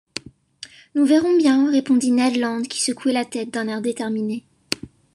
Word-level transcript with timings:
Nous 0.95 1.05
verrons 1.05 1.37
bien, 1.37 1.69
répondit 1.69 2.09
Ned 2.11 2.35
Land, 2.37 2.63
qui 2.63 2.81
secouait 2.81 3.13
la 3.13 3.23
tête 3.23 3.51
d’un 3.51 3.67
air 3.67 3.81
déterminé. 3.83 4.43